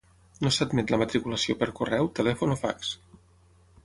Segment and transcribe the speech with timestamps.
[0.45, 2.95] No s'admet la matriculació per correu, telèfon o fax.